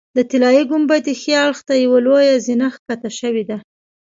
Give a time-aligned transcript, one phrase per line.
[0.15, 3.57] د طلایي ګنبدې ښي اړخ ته یوه لویه زینه ښکته شوې ده.